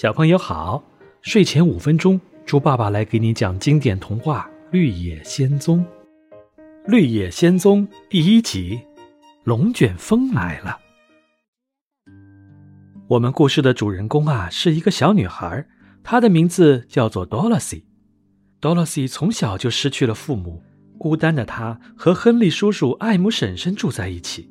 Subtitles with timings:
[0.00, 0.80] 小朋友好，
[1.22, 5.84] 睡前五分钟，猪爸爸来给你讲经典童话《绿野仙踪》。
[6.88, 8.80] 《绿野仙踪》第一集，
[9.42, 10.78] 龙卷风来了。
[13.08, 15.66] 我们故事的主人公啊，是一个小女孩，
[16.04, 17.82] 她的名字叫做 Dorothy。
[18.60, 20.62] Dorothy 从小就失去了父母，
[20.96, 24.48] 孤单的她和亨利叔叔、艾姆婶婶住在一起。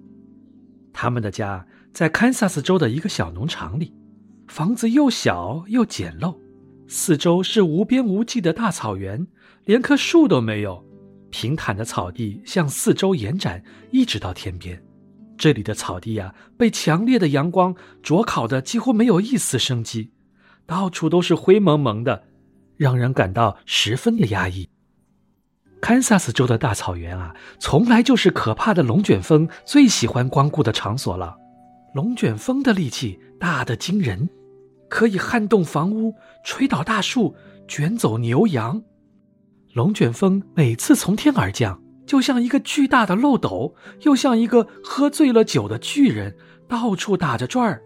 [0.91, 3.93] 他们的家在堪萨斯州的一个小农场里。
[4.58, 6.36] 房子又小又简陋，
[6.88, 9.28] 四周是无边无际的大草原，
[9.65, 10.84] 连棵树都没有。
[11.29, 14.84] 平坦的草地向四周延展，一直到天边。
[15.38, 20.10] 这里的草地呀，被强烈的阳光灼烤的几乎没有一丝生机，
[20.65, 22.24] 到处都是灰蒙蒙的，
[22.78, 24.68] 让人感到十分的压抑。
[25.79, 31.37] 堪萨斯州的大草原啊，从来就是可怕的龙卷风最喜欢光顾的场所了。
[31.93, 34.28] 龙卷风的力气大得惊人。
[34.89, 37.36] 可以撼动房屋、吹倒大树、
[37.67, 38.81] 卷走牛羊。
[39.73, 46.36] 龙卷风每次从天而降，就像一个巨大的漏斗，又像一个喝醉了酒的巨人，
[46.67, 47.81] 到处打着转儿。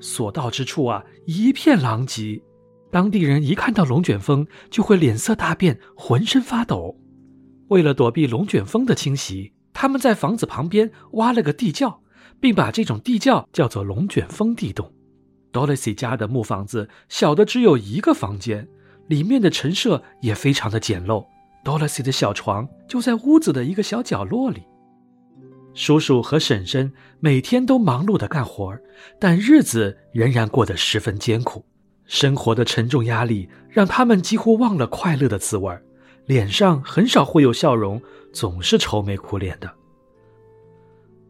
[0.00, 2.42] 所到之处啊，一片狼藉。
[2.90, 6.96] 当地人一看到龙卷风，就会脸色大变，浑身发抖。
[7.68, 12.02] 为了躲避龙卷风的侵袭，他们在房子旁边挖了个地窖，
[12.38, 14.92] 并把这种地窖叫做龙卷风地洞。
[15.52, 18.66] Dorothy 家的木房子小的只有一个房间，
[19.08, 21.26] 里面的陈设也非常的简陋。
[21.64, 24.62] Dorothy 的小床就在屋子的一个小角落里。
[25.74, 28.76] 叔叔和婶婶每天都忙碌的干活，
[29.18, 31.64] 但日子仍然过得十分艰苦。
[32.04, 35.74] 生活的沉重压力让他们几乎忘了快乐的滋味，
[36.26, 39.70] 脸上很少会有笑容，总是愁眉苦脸的。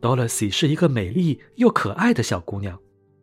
[0.00, 2.78] Dorothy 是一个美丽又可爱的小姑娘。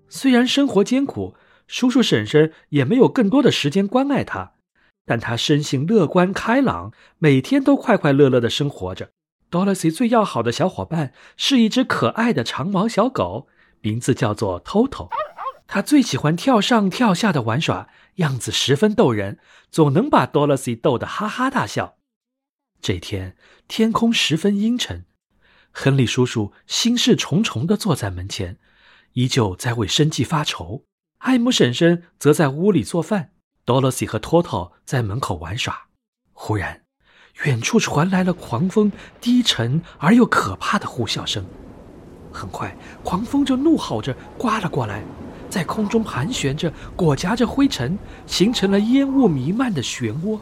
[0.10, 1.36] 虽然生活艰苦，
[1.68, 4.54] 叔叔婶婶也没有更多的时间关爱他，
[5.06, 9.12] 但他生性乐观开朗，每天都快快乐乐的生活着。
[9.52, 13.48] Dorothy 最要好的小伙伴是一只可爱的长毛小狗，
[13.82, 15.10] 名字叫做 Toto。
[15.68, 19.40] 它最喜欢跳上跳下的玩耍，样子十分逗人，
[19.70, 21.98] 总能把 Dorothy 逗得哈哈大笑。
[22.82, 23.36] 这天
[23.68, 25.06] 天空十分阴沉，
[25.72, 28.58] 亨利叔叔心事重重地坐在门前。
[29.14, 30.84] 依旧在为生计发愁，
[31.20, 33.32] 艾姆婶婶则在屋里做饭
[33.66, 35.88] 多萝西和托托在门口玩耍。
[36.34, 36.84] 忽然，
[37.44, 41.46] 远处传来了狂风低沉而又可怕的呼啸声。
[42.32, 45.04] 很快，狂风就怒吼着刮了过来，
[45.50, 50.40] 在空中盘旋着，裹夹着灰尘，形成了烟雾弥漫的漩涡。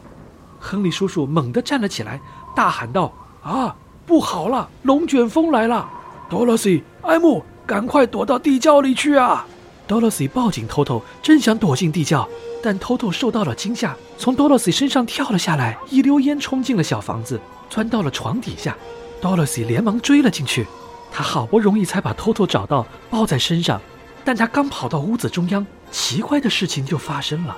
[0.60, 2.20] 亨利叔叔猛地站了起来，
[2.54, 3.12] 大喊道
[3.42, 3.74] ：“啊，
[4.04, 5.88] 不好了，龙卷风来了
[6.28, 7.42] 多萝西艾姆。
[7.68, 9.46] 赶快躲到地窖里去啊
[9.86, 12.26] ！Dorothy 抱紧 Toto，正想躲进地窖，
[12.62, 18.74] 但 Toto 受到了惊吓，从 Dorothy 身上跳了下来，一溜烟冲进了小房子，钻到了床底下。
[19.20, 20.66] Dorothy 连忙追了进去，
[21.12, 23.78] 他好不容易才把 Toto 找到，抱在身上。
[24.24, 27.54] 但他刚跑到屋子中央，奇怪的事情就发生了：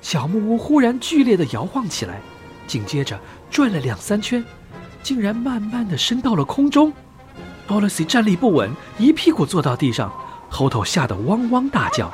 [0.00, 2.18] 小木屋忽然剧烈的摇晃起来，
[2.66, 4.42] 紧接着转了两三圈，
[5.02, 6.90] 竟然慢慢的升到了空中。
[7.70, 10.12] Policy 站立不稳，一屁股坐到地上，
[10.50, 12.12] 偷偷吓得汪汪大叫。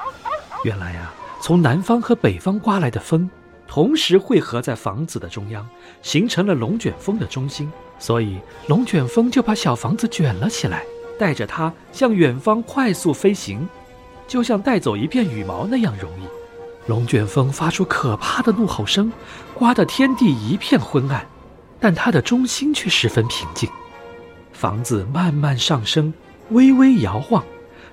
[0.64, 3.30] 原来啊，从南方和北方刮来的风，
[3.66, 5.66] 同时汇合在房子的中央，
[6.02, 10.84] 形成了龙卷风的中心，所以龙卷风就把小房子卷了起来，
[11.18, 13.66] 带着它向远方快速飞行，
[14.28, 16.26] 就像带走一片羽毛那样容易。
[16.86, 19.10] 龙卷风发出可怕的怒吼声，
[19.54, 21.26] 刮得天地一片昏暗，
[21.80, 23.66] 但它的中心却十分平静。
[24.56, 26.12] 房子慢慢上升，
[26.48, 27.44] 微微摇晃，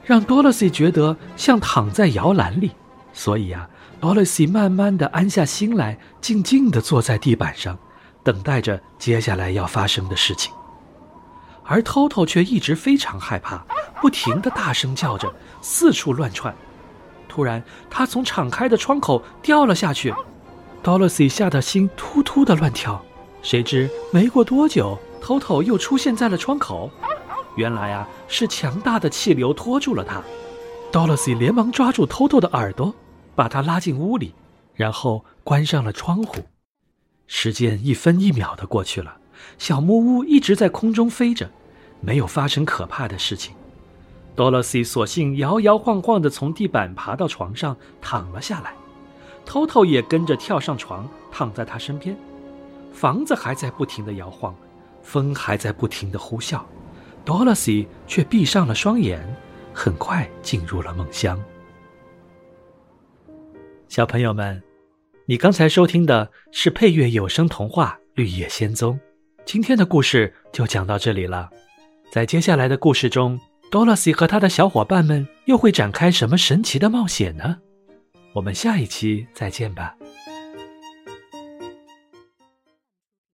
[0.06, 2.72] 让 Dorothy 觉得像躺在摇篮里。
[3.12, 3.69] 所以啊
[4.00, 7.78] ，Dorothy 慢慢的安下心来，静静地坐在地板上，
[8.23, 10.53] 等待着接下来要发生的事情。
[11.66, 13.66] 而 Toto 却一直非常害怕，
[14.02, 16.56] 不停地大声叫着，四处乱窜。
[17.28, 20.14] 突然，他从敞开的窗口掉了下去
[20.82, 23.03] ，Dorothy 吓得心突突的乱跳。
[23.41, 24.97] 谁知没过多久。
[25.23, 26.91] 偷偷又出现在了窗口，
[27.55, 30.22] 原来啊是强大的气流拖住了他。
[30.91, 32.93] Dorothy 连忙抓住偷偷的耳朵，
[33.34, 34.35] 把他拉进屋里，
[34.75, 36.43] 然后关上了窗户。
[37.25, 39.16] 时间一分一秒的过去了，
[39.58, 41.49] 小木屋一直在空中飞着，
[42.02, 43.55] 没有发生可怕的事情。
[44.35, 48.73] Dorothy 索性摇摇晃晃的从地板爬到床上躺了下来，
[49.46, 52.14] 偷偷也跟着跳上床躺在他身边。
[52.91, 54.53] 房子还在不停的摇晃。
[55.03, 56.61] 风还在不停的呼啸
[57.26, 59.22] ，Dorothy 却闭上了双眼，
[59.73, 61.40] 很快进入了梦乡。
[63.88, 64.64] 小朋友们，
[65.28, 68.96] 你刚才收听的是配乐有声童话《绿野仙踪》。
[69.46, 71.50] 今天的故事就讲到这里了。
[72.11, 73.40] 在接下来的故事中
[73.70, 77.58] ，Dorothy 和他的小伙伴们又会展开什么神奇的冒险呢？
[78.34, 79.96] 我们下一期再见吧。